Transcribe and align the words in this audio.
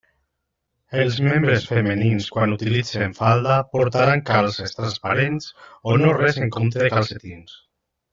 Els 1.01 1.17
membres 1.25 1.65
femenins 1.71 2.29
quan 2.37 2.55
utilitzen 2.55 3.13
falda 3.19 3.57
portaran 3.77 4.23
calces 4.31 4.73
transparents 4.79 5.51
o 5.93 5.99
no 6.05 6.15
res 6.21 6.41
en 6.47 6.55
compte 6.57 6.81
dels 6.83 6.95
calcetins. 6.95 7.55